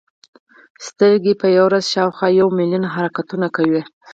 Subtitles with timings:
[0.87, 3.81] سترګې په یوه ورځ شاوخوا یو ملیون حرکتونه کوي.